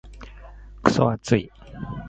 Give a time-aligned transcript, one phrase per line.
[0.81, 1.51] クソ暑い。